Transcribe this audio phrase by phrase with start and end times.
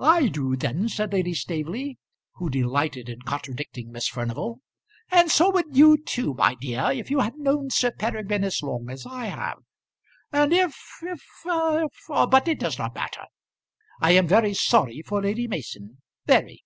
[0.00, 1.98] "I do then," said Lady Staveley,
[2.34, 4.58] who delighted in contradicting Miss Furnival.
[5.08, 8.90] "And so would you too, my dear, if you had known Sir Peregrine as long
[8.90, 9.58] as I have.
[10.32, 13.26] And if if if but it does not matter.
[14.00, 16.64] I am very sorry for Lady Mason, very.